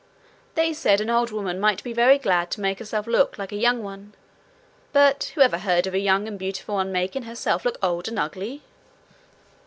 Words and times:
They 0.55 0.73
said 0.73 0.99
an 0.99 1.11
old 1.11 1.29
woman 1.29 1.59
might 1.59 1.83
be 1.83 1.93
very 1.93 2.17
glad 2.17 2.49
to 2.51 2.59
make 2.59 2.79
herself 2.79 3.05
look 3.05 3.37
like 3.37 3.51
a 3.51 3.55
young 3.55 3.83
one, 3.83 4.13
but 4.93 5.31
who 5.35 5.41
ever 5.41 5.59
heard 5.59 5.85
of 5.85 5.93
a 5.93 5.99
young 5.99 6.27
and 6.27 6.39
beautiful 6.39 6.73
one 6.73 6.91
making 6.91 7.21
herself 7.21 7.63
look 7.63 7.77
old 7.83 8.07
and 8.07 8.17
ugly? 8.17 8.63